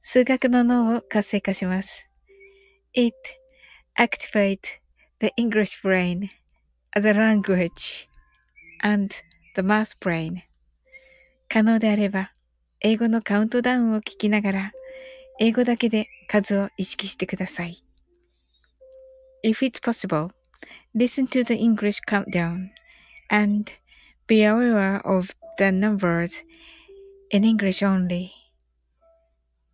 [0.00, 2.08] 数学の脳を活性化します。
[2.94, 3.14] It
[3.96, 4.80] activates
[5.20, 6.28] the English brain
[6.96, 8.08] as a language
[8.82, 9.14] and
[9.54, 10.42] the math brain.
[11.48, 12.32] 可能であれば、
[12.80, 14.72] 英語のカウントダウンを聞きながら、
[15.38, 17.84] 英語だけで数を意識してください。
[19.44, 20.30] If it's possible,
[20.94, 22.68] listen to the English countdown
[23.28, 23.70] and
[24.26, 26.44] be aware of the numbers
[27.30, 28.39] in English only.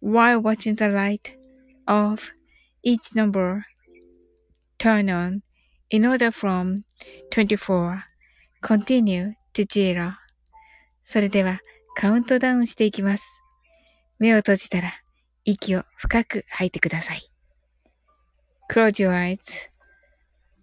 [0.00, 1.36] while watching the light
[1.86, 2.32] of
[2.82, 3.64] each number
[4.78, 5.42] turn on
[5.90, 6.84] in order from
[7.30, 8.04] 24
[8.62, 10.12] continue to zero
[11.02, 11.60] それでは
[11.94, 13.40] カウントダウンしていきます。
[14.18, 14.92] 目を閉じたら
[15.44, 17.22] 息を深く吐いてください。
[18.70, 19.70] Close your eyes.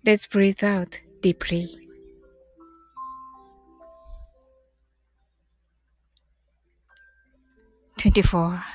[0.03, 1.69] Let's breathe out deeply.
[7.97, 8.74] Twenty-four.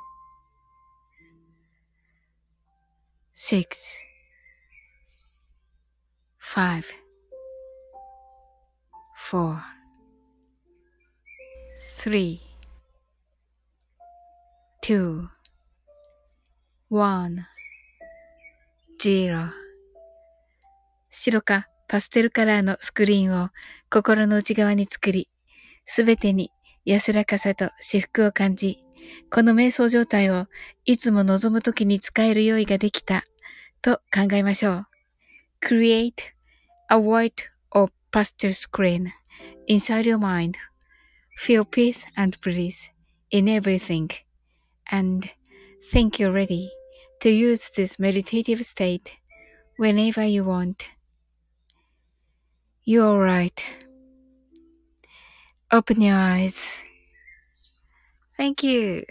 [3.43, 3.65] six,
[6.37, 6.85] five,
[9.17, 9.57] four,
[11.97, 12.39] three,
[14.83, 15.27] two,
[16.89, 17.47] one,
[18.99, 19.49] zero.
[21.09, 23.49] 白かパステルカラーのスクリーンを
[23.89, 25.29] 心の内側に作り、
[25.85, 26.51] すべてに
[26.85, 28.83] 安らかさと至福を感じ、
[29.30, 30.46] この瞑想状態を
[30.84, 33.24] いつも望むときに使える用意ができた
[33.82, 34.86] と考えましょう。
[35.62, 36.12] Create
[36.90, 39.08] a white or pastel screen
[39.68, 40.54] inside your mind.
[41.36, 42.90] Feel peace and bliss
[43.30, 44.08] in everything.
[44.90, 45.24] And
[45.92, 46.70] think you're ready
[47.20, 49.10] to use this meditative state
[49.76, 50.84] whenever you want.
[52.84, 53.62] You're right.
[55.72, 56.80] Open your eyes.
[58.41, 59.05] Thank you.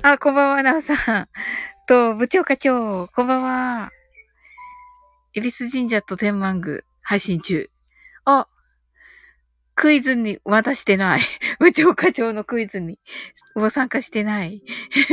[0.00, 1.28] あ、こんばんは、なおさん。
[1.88, 3.90] と、部長課長、こんばんは。
[5.34, 7.68] 恵比寿神社と天満宮配信中。
[8.24, 8.46] あ、
[9.74, 11.20] クイズにまだしてない。
[11.58, 13.00] 部長課長のクイズに
[13.56, 14.62] も参加してない。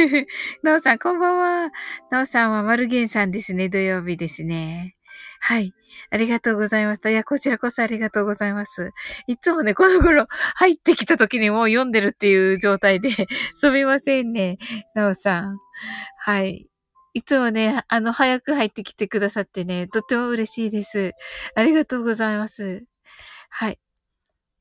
[0.61, 1.71] なおさん、こんばんは。
[2.11, 3.69] なおさんはマルゲンさんですね。
[3.69, 4.96] 土曜日ですね。
[5.39, 5.73] はい。
[6.09, 7.09] ありがとうございました。
[7.09, 8.91] いや、こちらこそありがとうございます。
[9.27, 13.09] いつもね、この頃入ってきた時にもう読んでるっていう状態で
[13.55, 14.57] すみませんね。
[14.95, 15.57] なおさん。
[16.19, 16.67] はい。
[17.13, 21.13] いつもね、あの、早く入ってきてくださってね、とっても嬉しいです。
[21.55, 22.85] ありがとうございます。
[23.49, 23.77] はい。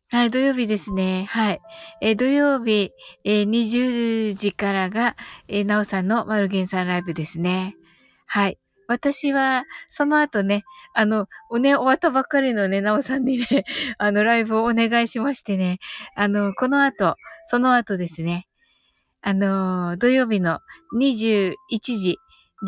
[0.08, 1.26] はい、土曜日ですね。
[1.28, 1.60] はい。
[2.00, 2.92] えー、土曜日、
[3.24, 5.16] えー、20時からが、
[5.48, 7.76] えー、なおさんのマルゲンさんライブですね。
[8.24, 8.58] はい。
[8.88, 13.46] 私は、その後ね、あの、おね、終わったばっかりのね、なおさんにね、
[13.98, 15.78] あの、ライブをお願いしましてね、
[16.14, 18.46] あの、この後、その後ですね、
[19.22, 20.60] あの土曜日の
[20.96, 22.16] 21時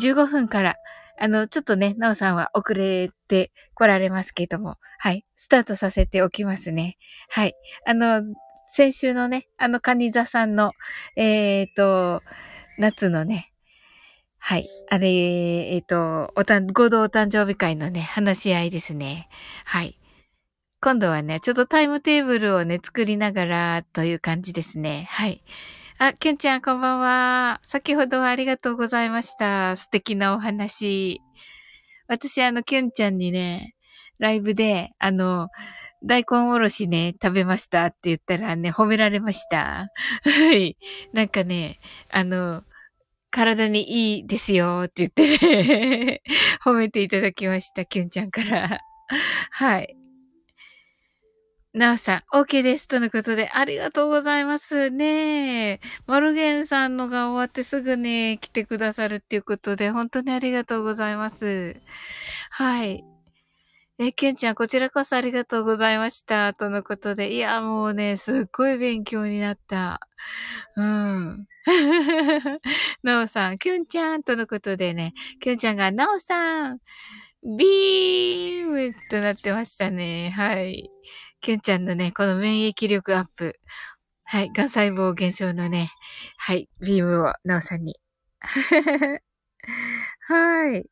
[0.00, 0.76] 15分から、
[1.20, 6.96] あの、ちょっとね、なおさんは遅れて来られますけども、はい、スタートさせておきますね。
[7.28, 7.54] はい。
[7.86, 8.22] あの、
[8.66, 10.72] 先週のね、あの、カニ座さんの、
[11.16, 12.22] えっ、と、
[12.76, 13.52] 夏のね、
[14.38, 14.68] はい。
[14.90, 15.08] あれ、
[15.74, 19.28] えっ、と、おたん、合同お誕生日会のね、話し合いですね。
[19.64, 19.98] はい。
[20.80, 25.06] 今度はね、ちょっとタイムテーブルをね、作りながらという感じですね。
[25.10, 25.42] はい。
[25.98, 27.58] あ、きゅんちゃん、こんばんは。
[27.62, 29.76] 先ほどはありがとうございました。
[29.76, 31.20] 素敵なお話。
[32.06, 33.74] 私、あの、きゅんちゃんにね、
[34.18, 35.48] ライブで、あの、
[36.04, 39.88] 大根おろしね、食べましたって言ったらね、褒められました。
[40.22, 40.76] はい。
[41.12, 41.80] なんかね、
[42.12, 42.62] あの、
[43.30, 46.22] 体にいいですよって言ってね、
[46.64, 48.80] 褒めていただきました、きゅんちゃんから。
[49.52, 49.96] はい。
[51.74, 52.88] なおさん、OK です。
[52.88, 54.90] とのことで、ありがとうございます。
[54.90, 55.80] ねえ。
[56.06, 61.76] マルゲンさんのが終わってすぐね、来てくださるっていうことで、本当にありがとうございます。
[62.50, 63.04] はい。
[64.00, 66.54] え、ケンちゃん、こちらこそありがとうございました。
[66.54, 69.98] とのことで、いや、もうね、すっごい勉強になった。
[70.76, 71.46] うん。
[73.02, 76.78] なおさん、キュンちゃんとのことでね、キュンちゃんが、なおさん、
[77.58, 80.30] ビームとなってましたね。
[80.30, 80.90] はい。
[81.40, 83.58] キュンちゃんのね、この免疫力アップ。
[84.24, 84.50] はい。
[84.52, 85.90] がん細胞減少のね、
[86.38, 86.68] はい。
[86.80, 87.96] ビームを、なおさんに。
[90.28, 90.86] はい。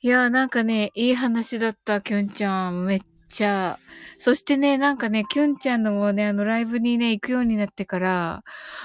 [0.00, 2.84] いやー、なんかね、いい話だった、キュンちゃん。
[2.84, 3.80] めっちゃ。
[4.20, 8.44] そしてね、なんかね、キュンちゃんのもね、あの、ライブにね、行くようになってから、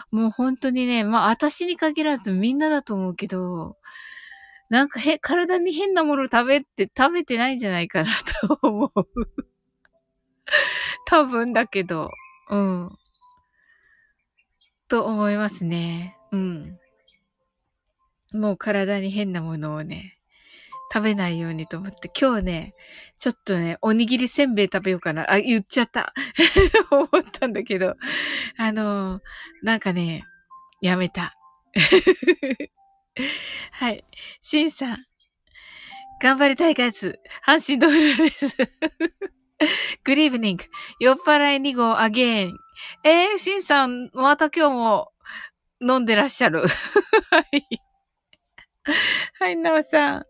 [0.09, 3.77] もう本当にね、まあ、私に限らずみんなだと思うけど、
[4.69, 8.09] なんかへ、体に変なもの食べて、食べてないんじゃないかな
[8.47, 9.07] と思う。
[11.05, 12.09] 多分だけど、
[12.49, 12.89] うん。
[14.87, 16.17] と思いますね。
[16.31, 16.79] うん。
[18.33, 20.17] もう体に変なものをね、
[20.93, 22.75] 食べないようにと思って、今日ね、
[23.17, 25.31] ちょっとね、おにぎりせんべい食べようかな。
[25.31, 26.13] あ、言っちゃった。
[26.91, 27.95] 思ったんだけど、
[28.57, 29.19] あの、
[29.63, 30.23] なんかね、
[30.81, 31.33] やめた。
[33.71, 34.05] はい。
[34.39, 35.05] シンさん。
[36.21, 37.19] 頑張りたいガツ。
[37.43, 38.55] 阪神ドールです。
[40.05, 40.65] グリーブニング。
[40.99, 42.59] 酔っ払い2号アゲーン。
[43.03, 45.11] えー、シンさん、また今日も
[45.81, 46.61] 飲んでらっしゃる。
[46.61, 46.67] は
[47.51, 47.82] い。
[49.39, 50.25] はい、なおさん。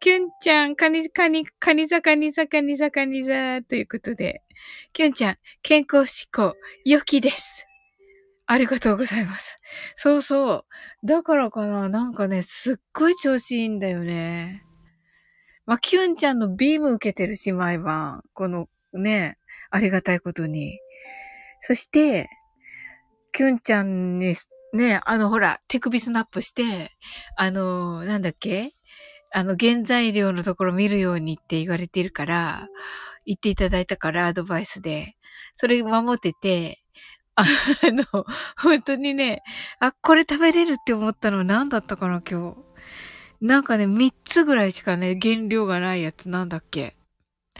[0.00, 4.42] キュンちゃん、カニ、カニ、カニザカニザカニザカニザということで。
[4.92, 7.66] キュンちゃん、健康志向、良きです。
[8.46, 9.58] ありがとうございます。
[9.94, 10.64] そうそ
[11.02, 11.06] う。
[11.06, 14.64] だからかな、なんかね、すっごい調子いいんだよね。
[15.66, 18.22] まあ、キュンちゃんのビーム受けてるし、毎晩。
[18.32, 19.36] この、ね、
[19.70, 20.78] ありがたいことに。
[21.60, 22.30] そして、
[23.32, 24.34] キュンちゃんに、
[24.74, 26.90] ね、あの、ほら、手首スナップして、
[27.36, 28.72] あの、なんだっけ？
[29.32, 32.68] あの、原材料のところ見るようにって言われてるから、
[33.26, 35.16] 言っていただいたから、アドバイスで。
[35.54, 36.82] それ守ってて、
[37.36, 37.44] あ
[37.92, 38.04] の、
[38.62, 39.42] 本当にね、
[39.80, 42.58] あ、これ食べれるって思ったの何だったかな、今日。
[43.46, 46.97] なんかね、3つぐらいしかね、原料がないやつなんだっけ？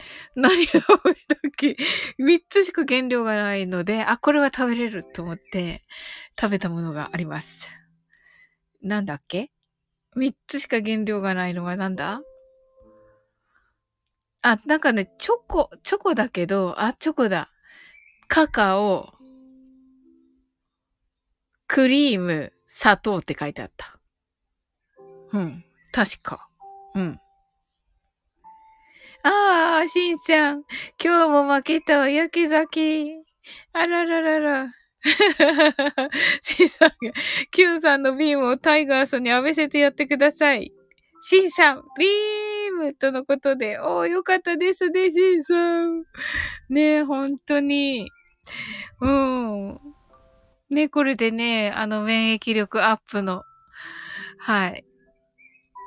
[0.35, 1.77] 何が多いだっけ
[2.17, 5.83] ?3 つしか原料がないので、あ、これは食べれると思って
[6.39, 7.69] 食べたものがあります。
[8.81, 9.51] なんだっけ
[10.15, 12.21] ?3 つしか原料がないのはなんだ？
[14.41, 17.51] あ、なんかね、チョコ、チョコだけど、あ、チョコだ。
[18.29, 19.13] カカオ、
[21.67, 23.99] クリーム、砂糖って書いてあった。
[25.33, 25.65] うん。
[25.91, 26.47] 確か。
[26.95, 27.19] うん。
[29.23, 30.63] ああ、しんちゃん。
[31.03, 33.21] 今日も負けたわ、焼き酒。
[33.73, 34.73] あらららら。
[36.41, 37.13] しんさんが、
[37.51, 40.71] キュンさんのビームをタイガースに浴びせてやってください。
[41.21, 46.03] しんさん、ビームとのことで、おー、よかったですね、しんさん。
[46.69, 48.09] ねえ、本当に。
[49.01, 49.79] うん。
[50.69, 53.43] ね、これでね、あの、免疫力アップの、
[54.37, 54.85] はい。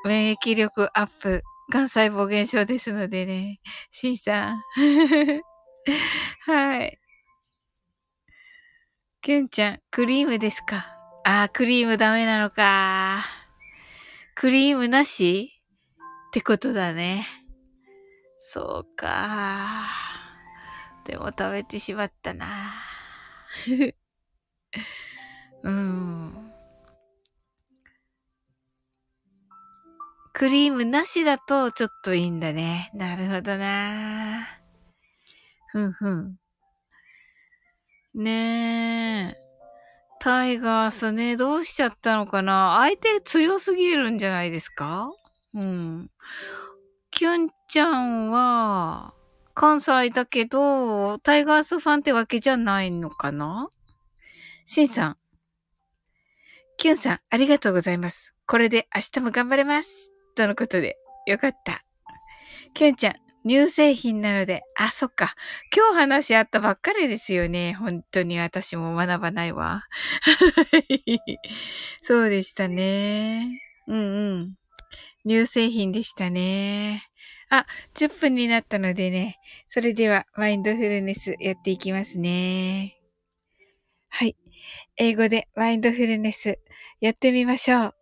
[0.04, 1.42] 免疫力アップ、
[1.72, 3.58] 癌細胞減少ですのでね、
[3.90, 4.62] シンさん。
[6.44, 6.98] はい。
[9.22, 10.94] キュンちゃん、クリームですか？
[11.24, 13.24] あー、クリームダメなのか。
[14.34, 15.62] クリームなし？
[16.28, 17.26] ってことだね。
[18.38, 19.86] そうか。
[21.06, 22.46] でも食べてしまったな。
[25.62, 26.51] うん。
[30.34, 32.90] クリームなしだとちょっといいんだね。
[32.94, 34.46] なるほどな。
[35.68, 36.36] ふんふん。
[38.14, 39.42] ねえ。
[40.20, 45.10] タイガースね、どうしちゃったのかな相手強すぎるんじゃないですか？
[45.52, 46.10] うん。
[47.10, 49.14] キュンちゃんは、
[49.54, 53.68] 関西だけど、タイガースファンってわけじゃないのかな？
[54.64, 55.16] シンさん。
[56.76, 58.34] キュンさん、ありがとうございます。
[58.46, 60.11] これで明日も頑張れます。
[60.34, 60.96] とのことで、
[61.26, 61.82] よかった。
[62.74, 63.14] キュンちゃん、
[63.46, 65.34] 乳製品なので、あ、そっか。
[65.76, 67.74] 今日話し合ったばっかりですよね。
[67.74, 69.84] 本当に私も学ばないわ。
[72.02, 73.60] そうでしたね。
[73.88, 74.54] うんうん。
[75.26, 77.08] 乳製品でしたね。
[77.50, 79.38] あ、10分になったのでね。
[79.68, 82.96] それでは、マインドフルネスやっていきますね。
[84.08, 84.36] はい。
[84.96, 86.58] 英語でマインドフルネス
[87.00, 88.01] やってみましょう。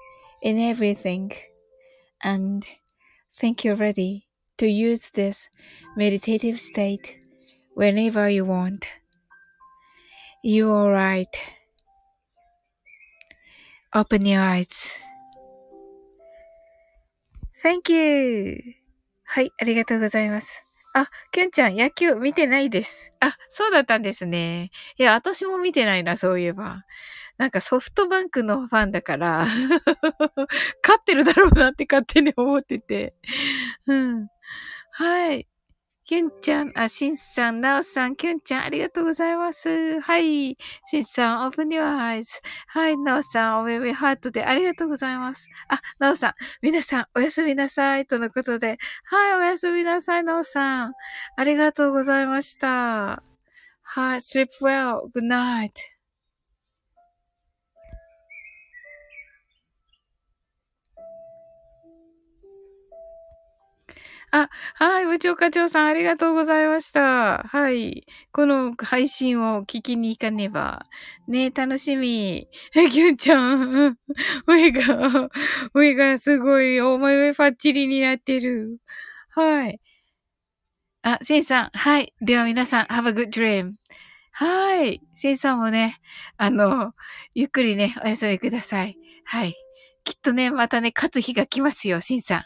[0.42, 1.32] in everything.
[2.22, 2.64] And
[3.32, 4.26] think you're ready
[4.58, 5.48] to use this
[5.96, 7.18] meditative state
[7.74, 8.88] whenever you want.
[10.42, 11.36] You're alright.
[13.94, 14.98] Open your eyes.
[17.62, 18.60] Thank you.
[19.24, 20.64] はい、ありがとうございます。
[20.94, 23.12] あ、きゅんちゃん、野球見てないです。
[23.20, 24.70] あ、そうだったんですね。
[24.96, 26.84] いや、私も見てないな、そういえば。
[27.41, 29.47] なんかソフトバンクのファンだから
[30.85, 33.15] 勝ってるだろうなって勝手に思ってて。
[33.87, 34.27] うん。
[34.91, 35.47] はい。
[36.05, 39.99] キュンちゃん、あ、しんさん、なおさん、キュンちゃん、ありがとうございます。
[40.01, 40.55] はい。
[40.85, 42.25] しんさん、open your eyes.
[42.67, 45.47] はい、なおさん、おめめハートでありがとうございます。
[45.67, 48.05] あ、なおさん、皆さん、おやすみなさい。
[48.05, 48.77] とのことで。
[49.05, 50.93] はい、おやすみなさい、なおさん。
[51.37, 53.23] ありがとうございました。
[53.81, 55.09] はい、sleep well.
[55.11, 55.71] Good night.
[64.33, 67.43] あ、はい、部長課長さんありがとうございました。
[67.43, 68.05] はい。
[68.31, 70.85] この配信を聞きに行かねば。
[71.27, 72.47] ね楽しみ。
[72.73, 73.97] え、きゅんちゃん。
[74.47, 75.29] 目が、
[75.75, 78.79] 目がすごい、お前パッチリになってる。
[79.31, 79.81] はい。
[81.01, 81.69] あ、シンさん。
[81.73, 82.13] はい。
[82.21, 83.73] では皆さん、have a good dream.
[84.31, 85.01] はい。
[85.13, 85.97] シンさんもね、
[86.37, 86.93] あの、
[87.35, 88.97] ゆっくりね、お休みください。
[89.25, 89.55] はい。
[90.05, 92.43] きっとね、またね、勝つ日が来ますよ、シンさん。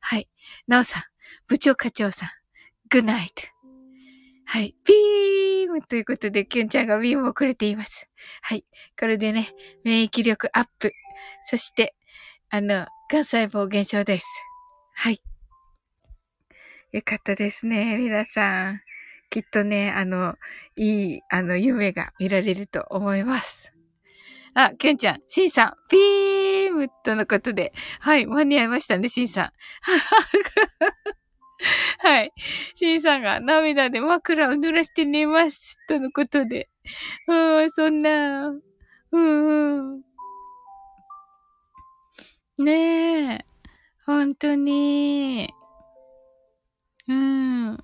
[0.00, 0.28] はい。
[0.66, 1.02] なおさん。
[1.46, 2.28] 部長課長さん、
[2.90, 3.42] グッナイト。
[4.46, 4.74] はい。
[4.84, 8.08] ビームということで、キュンちゃんがビームをくれています。
[8.42, 8.64] はい。
[8.98, 9.48] これでね、
[9.84, 10.92] 免疫力アップ。
[11.44, 11.94] そして、
[12.50, 14.26] あの、癌細胞減少です。
[14.94, 15.22] はい。
[16.92, 18.80] よかったですね、皆さん。
[19.30, 20.34] きっとね、あの、
[20.76, 23.72] いい、あの、夢が見られると思います。
[24.54, 27.72] あ、キュンちゃん、シンさん、ピームとのことで。
[28.00, 29.52] はい、間に合いましたね、シンさん。
[31.98, 32.32] はい。
[32.74, 35.76] シンさんが涙で枕を濡らして寝ます。
[35.88, 36.68] とのことで。
[37.28, 38.48] うん、そんな。
[39.12, 40.02] うんうん。
[42.58, 43.44] ねえ。
[44.06, 45.52] 本当に。
[47.08, 47.78] うん。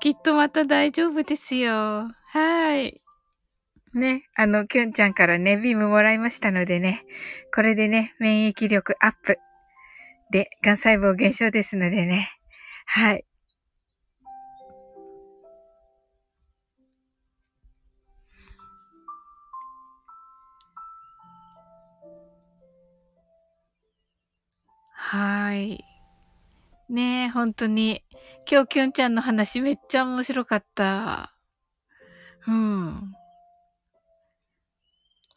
[0.00, 2.08] きっとまた大丈夫ですよ。
[2.26, 3.00] はい。
[3.94, 7.04] ね、あの、きゅんちゃんからね、ビームもらいましたのでね、
[7.54, 9.38] これでね、免疫力アップ。
[10.30, 12.30] で、癌細胞減少ですのでね。
[12.86, 13.24] はい。
[24.92, 25.84] はい。
[26.90, 28.02] ねえ、本当に。
[28.50, 31.34] 今日、きゅんちゃんの話めっちゃ面白かった。
[32.46, 33.12] うん。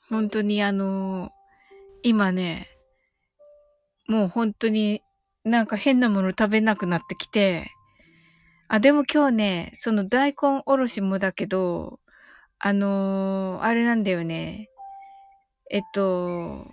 [0.10, 1.32] 本当にあの、
[2.04, 2.71] 今ね、
[4.12, 5.02] もう本当に
[5.45, 7.71] なんか変なもの食べなくなってきて、
[8.67, 12.02] あ、でも今日ね、その大根おろしもだけど、
[12.60, 14.67] あのー、あれなんだよね。
[15.69, 16.67] えっと、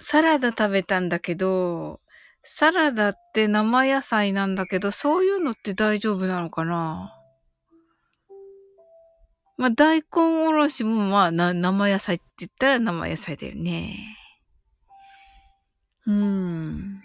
[0.00, 2.00] サラダ食べたんだけど、
[2.42, 7.16] サラダって生野菜なんだけど、そういうのって大丈夫なのかな？
[9.56, 14.16] まあ、大根おろしもまあ、生野菜って言ったら生野菜だよね。
[16.06, 17.02] うん。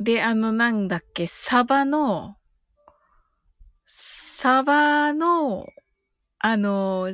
[0.00, 2.36] で、あの、なんだっけ、サバの、
[3.86, 5.66] サバの、
[6.38, 7.12] あの、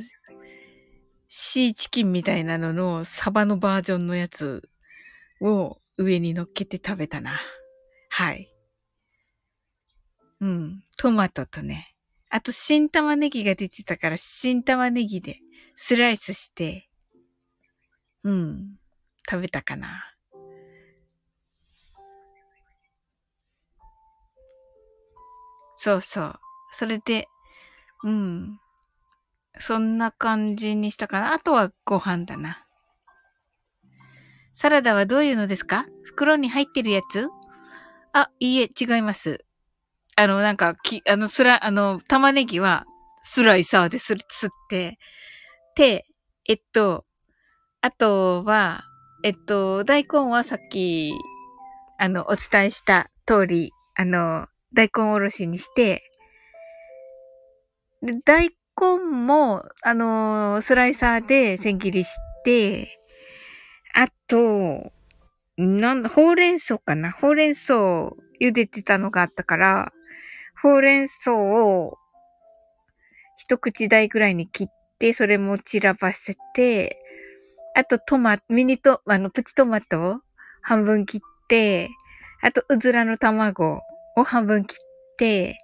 [1.27, 4.69] シーチキンみたいなののサバのバージョンのやつ
[5.41, 7.39] を上に乗っけて食べたな。
[8.09, 8.51] はい。
[10.39, 10.83] うん。
[10.97, 11.95] トマトとね。
[12.29, 15.39] あと、新玉ねぎが出てたから、新玉ねぎで
[15.75, 16.89] スライスして、
[18.25, 18.75] うん。
[19.29, 20.03] 食べたかな。
[25.77, 26.39] そうそう。
[26.71, 27.27] それで、
[28.03, 28.59] うん。
[29.59, 31.33] そんな感じにしたかな。
[31.33, 32.65] あとはご飯だな。
[34.53, 35.85] サラダはどういうのですか？
[36.03, 37.29] 袋に入ってるやつ？
[38.13, 39.45] あ、いいえ、違います。
[40.15, 42.85] あの、なんか、き、あの、すら、あの、玉ねぎは
[43.21, 44.97] スライサーですすって、
[45.75, 46.05] で、
[46.47, 47.04] えっと、
[47.85, 48.83] あとは、
[49.23, 51.13] えっと、大根はさっき、
[51.99, 56.01] あの、お伝えした通り、あの、大根おろしにして、
[58.01, 62.09] で、大根も、あの、スライサーで千切りし
[62.43, 62.97] て、
[63.93, 64.91] あと、
[65.55, 67.11] なん、ほうれん草かな？
[67.11, 67.75] ほうれん草
[68.41, 69.91] 茹でてたのがあったから、
[70.59, 71.99] ほうれん草を
[73.37, 74.67] 一口大ぐらいに切っ
[74.97, 76.97] て、それも散らばせて、
[77.77, 80.15] あとトマ、ミニト、あの、プチトマトを
[80.61, 81.89] 半分切って、
[82.41, 83.81] あとうずらの卵
[84.15, 84.77] を半分切っ
[85.17, 85.57] て、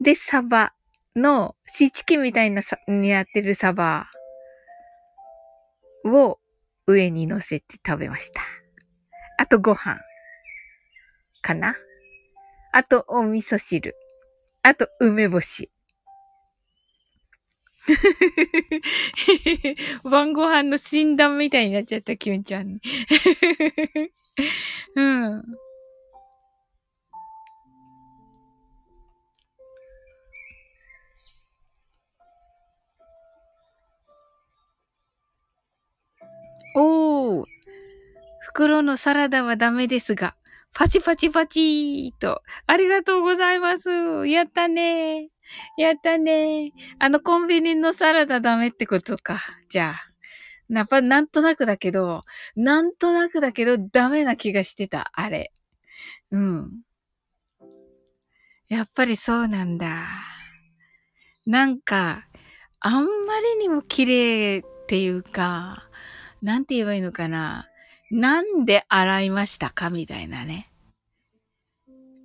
[0.00, 0.72] で、サバ
[1.14, 4.06] のシーチキンみたいなさ、になってるサバ
[6.06, 6.38] を
[6.86, 8.40] 上に乗せて食べました。
[9.36, 9.98] あとご飯
[11.42, 11.74] かな
[12.72, 13.96] あとお味噌汁。
[14.62, 15.70] あと梅干し。
[20.04, 22.78] 晩ご飯の診断みたいになっちゃった、キュンちゃん。
[24.96, 25.42] うん。
[36.74, 37.44] おー。
[38.40, 40.34] 袋のサラダはダメですが、
[40.74, 42.42] パチパチパチーと。
[42.66, 44.26] ありがとうございます。
[44.26, 45.30] やったね
[45.76, 49.38] やったねあの、コンビニのサラダダメってことか。
[49.68, 50.10] じゃあ。
[50.68, 52.22] やっぱ、なんとなくだけど、
[52.54, 55.52] なんとなくだけど、ダメな気がしてた、あれ。
[56.30, 56.82] うん。
[58.68, 60.06] やっぱりそうなんだ。
[61.44, 62.26] なんか、
[62.78, 65.88] あんまりにも綺麗っていうか、
[66.40, 67.68] なんて言えばいいのかな。
[68.12, 70.70] なんで洗いましたかみたいなね。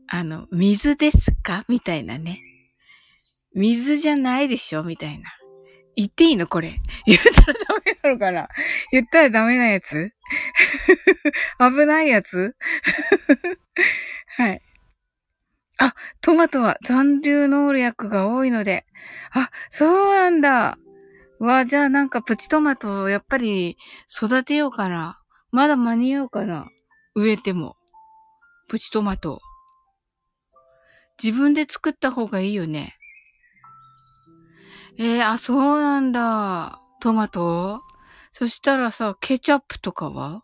[0.07, 2.41] あの、水ですかみたいなね。
[3.55, 4.83] 水じゃないでしょ？
[4.83, 5.31] みたいな。
[5.95, 6.45] 言っていいの？
[6.45, 6.75] これ。
[7.05, 8.49] 言ったらダメなのかな？
[8.91, 10.11] 言ったらダメなやつ？
[11.59, 12.55] 危ないやつ？
[14.37, 14.61] はい。
[15.77, 18.85] あ、トマトは残留能力が多いので。
[19.31, 20.77] あ、そうなんだ。
[21.39, 23.77] わ、じゃあなんかプチトマトをやっぱり
[24.09, 25.19] 育てようかな。
[25.51, 26.67] まだ間に合うかな
[27.13, 27.77] 植えても。
[28.67, 29.41] プチトマト。
[31.21, 32.97] 自分で作った方がいいよね。
[34.97, 36.81] えー、あ、そうなんだ。
[37.01, 37.81] トマト？
[38.31, 40.43] そしたらさ、ケチャップとかは？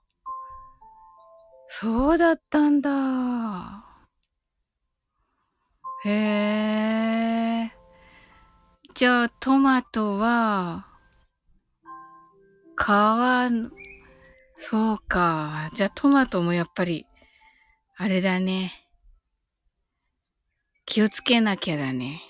[1.70, 3.86] そうだったんだ。
[6.04, 6.10] へ
[7.70, 7.72] え。
[8.94, 10.88] じゃあ、トマトは、
[12.76, 12.82] 皮、
[14.58, 15.70] そうか。
[15.74, 17.06] じゃあ、トマトもやっぱり、
[17.96, 18.74] あれだね。
[20.86, 22.22] 気をつけなきゃだね。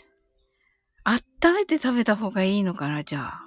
[1.44, 3.42] 温めて食べた方がいいのかな、じゃあ。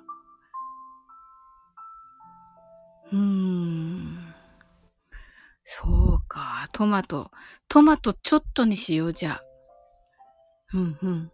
[3.13, 4.35] うーん。
[5.65, 6.69] そうか。
[6.73, 7.31] トマト。
[7.69, 9.43] トマトちょっとにしよう、じゃあ。
[10.75, 11.33] うんうん。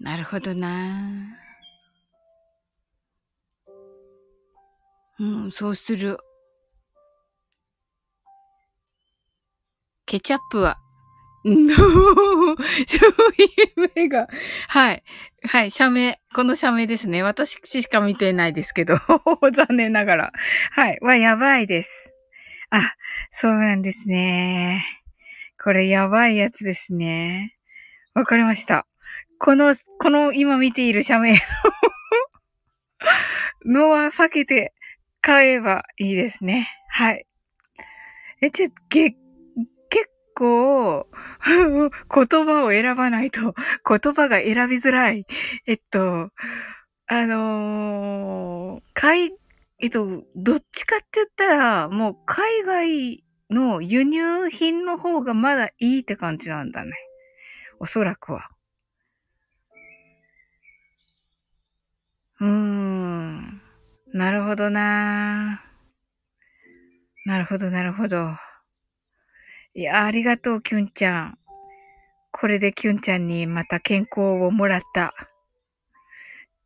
[0.00, 1.38] なるほどな。
[5.20, 6.18] うん、そうする。
[10.06, 10.78] ケチャップは、
[11.44, 14.28] そういう目が。
[14.68, 15.02] はい。
[15.44, 15.70] はい。
[15.70, 16.20] 社名。
[16.34, 17.22] この社名ですね。
[17.22, 18.96] 私しか見てないですけど。
[19.52, 20.32] 残念ながら。
[20.70, 20.98] はい。
[21.00, 22.12] は、やばいです。
[22.70, 22.94] あ、
[23.30, 24.84] そうなんですね。
[25.62, 27.54] これやばいやつですね。
[28.14, 28.86] わかりました。
[29.38, 31.36] この、この今見ている社名
[33.66, 34.72] のは避けて
[35.20, 36.68] 買えばいいですね。
[36.88, 37.26] はい。
[38.40, 39.18] え、ちょ、げ、結
[40.34, 40.71] 構、
[41.90, 43.54] 言葉を選ばないと、
[43.88, 45.26] 言葉が選びづらい。
[45.66, 46.30] えっと、
[47.06, 49.32] あのー、海、
[49.80, 56.92] えっと、どっちかって言ったら、もう海外の輸入品の方がまだいいって感じなんだね。
[57.80, 58.50] おそらくは。
[62.40, 63.62] うーん。
[64.14, 65.64] なるほどな
[67.24, 68.30] なるほど、なるほど。
[69.74, 71.38] いや、ありがとう、キュンちゃん。
[72.32, 75.14] これでキュンちゃんにまた健康をもらった。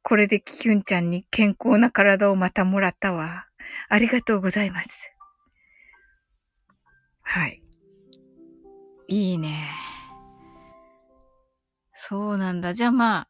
[0.03, 3.47] これでキュンちゃんに健康な体をまたもらったわ。
[3.89, 5.13] ありがとうございます。
[7.23, 7.63] はい。
[9.09, 9.73] いいね。
[11.93, 12.73] そうなんだ。
[12.73, 13.29] じゃあまあ、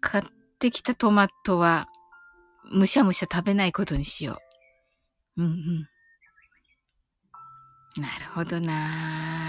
[0.00, 0.24] 買っ
[0.60, 1.88] てきたトマトは、
[2.70, 4.38] むしゃむしゃ食べないことにしよ
[5.36, 5.42] う。
[5.42, 5.50] うんう
[7.98, 8.00] ん。
[8.00, 9.47] なるほどな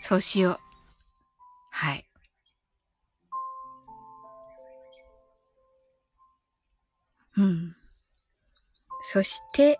[0.00, 0.58] そうしよう。
[1.70, 2.04] はい。
[7.36, 7.76] うん。
[9.02, 9.78] そして、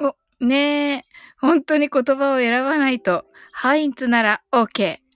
[0.00, 1.04] おねえ、
[1.40, 3.26] 本当に言葉を選ばないと。
[3.52, 5.07] ハインツなら OK。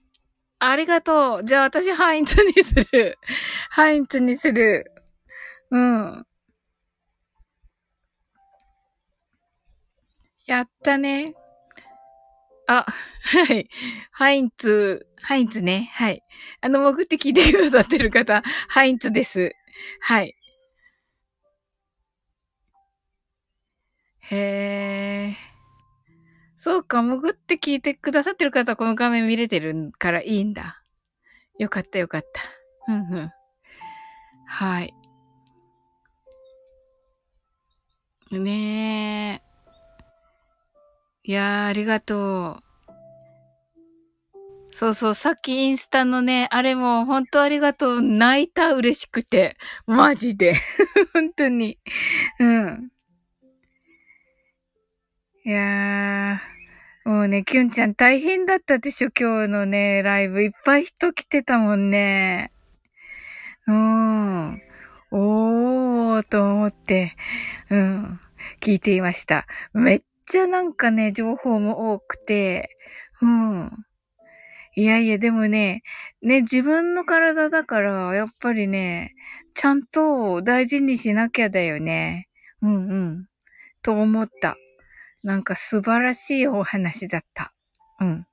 [0.65, 1.43] ありがとう。
[1.43, 3.17] じゃあ私ハインツにする。
[3.69, 4.91] ハインツにする。
[5.71, 6.25] うん。
[10.45, 11.35] やったね。
[12.67, 13.69] あ、はい。
[14.11, 15.89] ハインツ、ハインツね。
[15.93, 16.23] はい。
[16.61, 19.51] あの、潜って聞いてくださってる方、ハインツです。
[19.99, 20.35] はい。
[24.21, 25.52] へえ。
[26.63, 30.81] そうか、潜って聞いてくださってる方はこの画面見れてるからいいんだ。
[31.59, 32.93] よかったよかった。
[32.93, 33.31] うんうん。
[34.45, 34.93] はい。
[38.31, 39.41] ね
[41.25, 41.29] え。
[41.29, 42.63] いやー、ありがとう。
[44.71, 48.01] そうそう、さっきインスタのね、あれも本当ありがとう。
[48.01, 49.57] 泣いた嬉しくて。
[49.85, 50.55] マジで。
[51.11, 51.77] 本当に。
[52.39, 52.92] うん。
[55.45, 60.41] いやー、もうね、キュンちゃん大変だったでしょ、今日のね、ライブ。
[60.41, 62.53] いっぱい人来てたもんね。
[63.67, 64.61] うん。
[65.11, 67.17] おー、と思って、
[67.69, 68.19] うん。
[68.61, 69.45] 聞いていました。
[69.73, 72.69] めっちゃなんかね、情報も多くて、
[73.21, 73.69] うん。
[74.77, 75.83] いやいや、でもね、
[76.21, 79.13] ね、自分の体だから、やっぱりね、
[79.55, 82.29] ちゃんと大事にしなきゃだよね。
[82.61, 83.25] うんうん。
[83.81, 84.55] と思った。
[85.23, 87.53] なんか素晴らしいお話だった。
[87.99, 88.27] うん。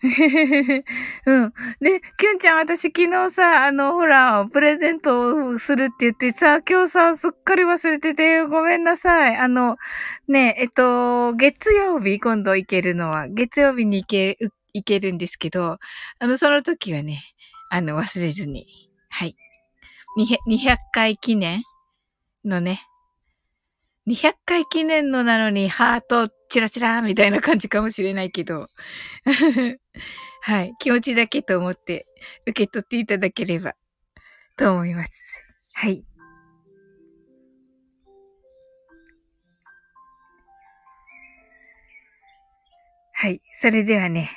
[1.26, 1.52] うん。
[1.80, 9.36] で、キュンちゃん、私昨日さ、あの、ほら、プレゼントをするって言ってさ、今日さ、すっかり忘れてて、ごめんなさい。
[9.36, 9.76] あの、
[10.26, 14.38] ねえ、っと、月曜日、今度行けるのは、月曜日に行け、
[14.72, 15.78] 行けるんですけど、
[16.18, 17.22] あの、その時はね、
[17.68, 18.64] あの、忘れずに、
[20.18, 21.62] 200回記念
[22.44, 22.82] のね、
[24.08, 28.66] 200回記念のなのにハートチラチラみたいな感じかもしれないけど。
[30.42, 30.74] はい。
[30.78, 32.06] 気持ちだけと思って
[32.46, 33.74] 受け取っていただければ
[34.56, 35.44] と思います。
[35.74, 36.04] はい。
[43.12, 43.40] はい。
[43.52, 44.30] それではね、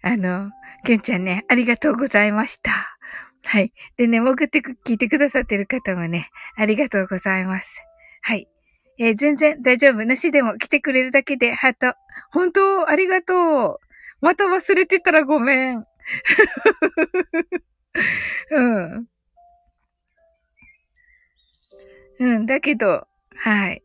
[0.00, 0.50] あの、
[0.84, 2.98] きゅんちゃんね、ありがとうございました。
[3.44, 3.72] はい。
[3.96, 7.82] でね、潜って聞いてくださってる方もね、ありがとうございます。
[8.22, 8.48] はい。
[8.98, 10.04] えー、全然大丈夫。
[10.04, 11.94] なしでも来てくれるだけでハート。
[12.30, 13.34] 本当ありがと
[13.74, 13.78] う。
[14.20, 15.84] また忘れてたらごめん。
[18.50, 19.06] うん。
[22.20, 23.82] うん、だけど、はい。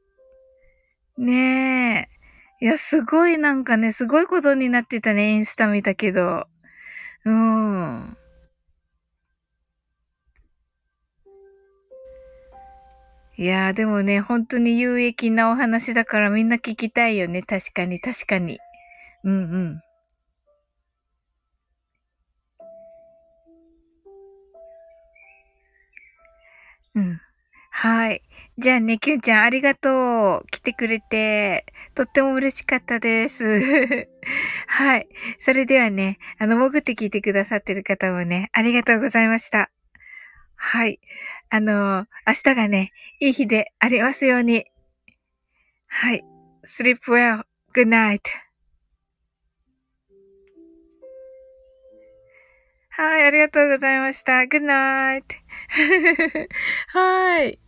[1.17, 2.09] ね
[2.61, 2.65] え。
[2.65, 6.45] いや、すごいなんかね、すごいことになってたね、インスタ見たけど。
[7.25, 8.16] うん。
[13.37, 17.43] いやーでもね、本当に有益なお話だからみんな聞きたいよね。
[17.43, 18.57] 確かに、確かに。
[19.23, 19.81] うんうん。
[26.95, 27.21] うん。
[27.69, 28.23] はい。
[28.57, 30.47] じゃあね、きゅんちゃんありがとう。
[30.49, 34.07] 来てくれて、とっても嬉しかったです。
[34.65, 35.07] はい。
[35.37, 39.69] それではね、あの、潜って聞いてくださってる方もね、ありがとうございました。
[40.55, 40.99] はい。
[41.49, 44.65] あの、明日がね、いい日でありますように。
[45.87, 46.23] はい。
[46.65, 47.43] sleep well.
[47.73, 48.21] good night.
[52.89, 54.39] はい、ありがとうございました。
[54.49, 55.23] good night.
[56.89, 57.59] はい。